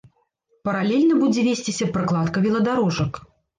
Паралельна 0.69 1.19
будзе 1.23 1.45
весціся 1.49 1.89
пракладка 1.99 2.37
веладарожак. 2.49 3.25